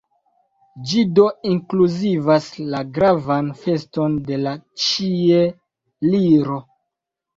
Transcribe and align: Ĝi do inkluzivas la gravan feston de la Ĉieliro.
Ĝi 0.91 1.01
do 1.19 1.25
inkluzivas 1.49 2.47
la 2.75 2.81
gravan 2.97 3.51
feston 3.61 4.17
de 4.31 4.41
la 4.47 4.55
Ĉieliro. 4.87 6.59